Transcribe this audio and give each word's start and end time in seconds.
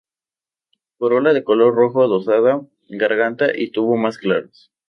Corola 0.97 1.31
de 1.31 1.43
color 1.43 1.75
rojo 1.75 2.07
rosada; 2.07 2.65
garganta 2.89 3.55
y 3.55 3.69
tubo 3.69 3.97
más 3.97 4.17
claros. 4.17 4.71